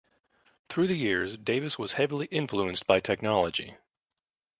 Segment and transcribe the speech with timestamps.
[0.67, 3.75] Through the years, Davis was heavily influenced by technology.